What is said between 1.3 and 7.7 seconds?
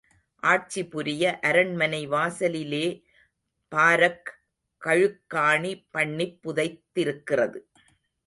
அரண்மனை வாசலிலே பாரக் கழுக்காணி பண்ணிப் புதைத்திருக்கிறது.